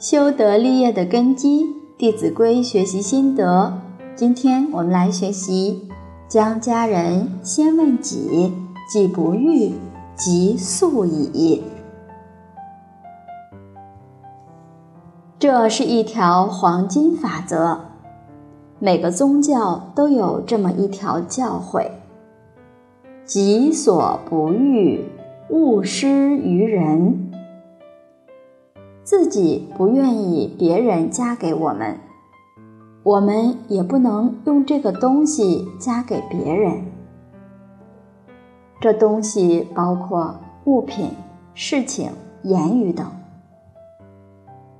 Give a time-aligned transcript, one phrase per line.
[0.00, 1.64] 修德立业的根基，
[1.98, 3.74] 《弟子规》学习心得。
[4.16, 5.90] 今天我们来学习：
[6.26, 8.50] 将家人先问己，
[8.90, 9.74] 己不欲，
[10.16, 11.62] 即速矣。
[15.38, 17.80] 这是一条黄金法则，
[18.78, 21.90] 每个宗教都有这么一条教诲：
[23.26, 25.04] 己所不欲，
[25.50, 27.29] 勿施于人。
[29.10, 31.98] 自己不愿意别人加给我们，
[33.02, 36.84] 我们也不能用这个东西加给别人。
[38.80, 41.10] 这东西包括物品、
[41.54, 42.12] 事情、
[42.44, 43.04] 言语等。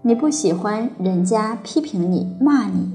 [0.00, 2.94] 你不喜欢人家批评你、骂你，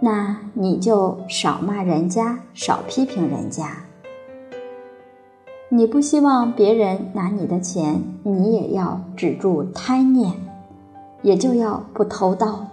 [0.00, 3.84] 那你就少骂人家，少批评人家。
[5.72, 10.32] 你不希望别人拿你的钱，你也要止住贪念，
[11.22, 12.66] 也就要不偷盗。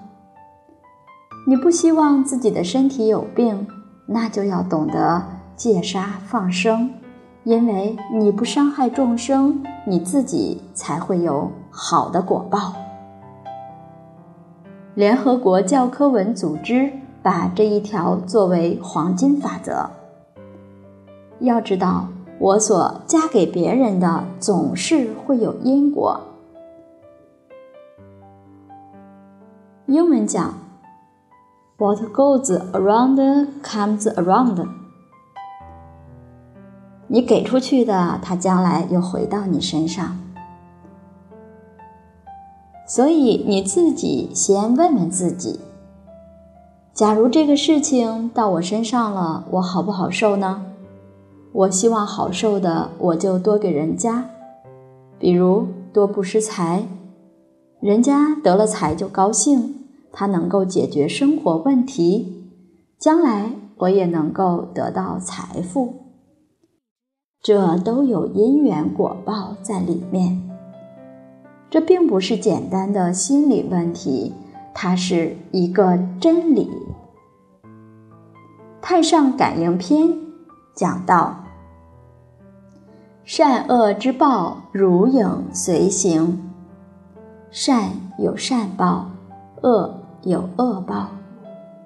[1.45, 3.67] 你不希望自己的身体有病，
[4.07, 5.21] 那就要懂得
[5.55, 6.89] 戒杀放生，
[7.43, 12.73] 因为你不伤害众生，你自己才会有好的果报。
[14.95, 19.87] 联合国教科文组织把这一条作为黄金法则。
[21.39, 22.07] 要知道。
[22.39, 26.21] 我所加给别人的总是会有因果。
[29.87, 30.53] 英文讲
[31.77, 34.67] ，What goes around comes around。
[37.07, 40.19] 你给出去的，它将来又回到你身上。
[42.85, 45.59] 所以你自己先问问自己：
[46.93, 50.63] 假如这个事情到我身上了，我好不好受呢？
[51.51, 54.29] 我希望好受的，我就多给人家，
[55.17, 56.87] 比如多布施财，
[57.79, 59.75] 人家得了财就高兴，
[60.11, 62.51] 他能够解决生活问题，
[62.99, 65.93] 将来我也能够得到财富，
[67.41, 70.43] 这都有因缘果报在里面。
[71.69, 74.33] 这并不是简单的心理问题，
[74.73, 76.69] 它是一个真理。
[78.81, 80.07] 《太上感应篇》
[80.77, 81.35] 讲到。
[83.25, 86.41] 善恶之报，如影随形。
[87.49, 89.09] 善有善报，
[89.63, 91.09] 恶有恶报，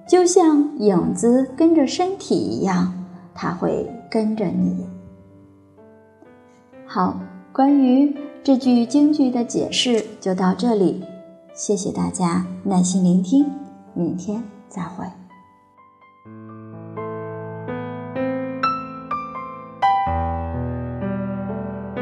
[0.08, 2.94] 就像影子跟着身体一样，
[3.34, 4.86] 它会跟着你。
[6.86, 7.18] 好，
[7.54, 8.14] 关于
[8.44, 11.04] 这句京剧的解释就到这里，
[11.54, 13.50] 谢谢大家耐心聆听，
[13.94, 15.06] 明天再会。